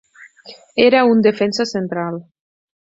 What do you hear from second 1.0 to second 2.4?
un defensa central.